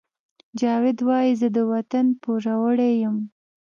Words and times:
جاوید 0.59 0.99
وایی 1.07 1.33
زه 1.41 1.47
د 1.55 1.57
وطن 1.71 2.05
پوروړی 2.21 2.91
یم 3.01 3.17